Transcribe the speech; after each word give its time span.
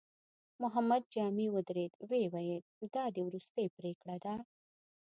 محمد 0.61 1.01
جامي 1.13 1.45
ودرېد، 1.51 1.93
ويې 2.09 2.27
ويل: 2.33 2.63
دا 2.93 3.03
دې 3.15 3.21
وروستۍ 3.27 3.67
پرېکړه 3.77 4.15
ده؟ 4.23 4.33